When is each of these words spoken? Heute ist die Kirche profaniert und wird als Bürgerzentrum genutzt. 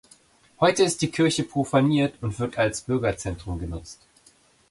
Heute 0.59 0.81
ist 0.83 1.03
die 1.03 1.11
Kirche 1.11 1.43
profaniert 1.43 2.15
und 2.23 2.39
wird 2.39 2.57
als 2.57 2.81
Bürgerzentrum 2.81 3.59
genutzt. 3.59 3.99